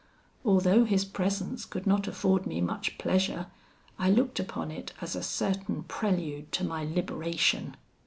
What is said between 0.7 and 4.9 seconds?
his presence could not afford me much pleasure, I looked upon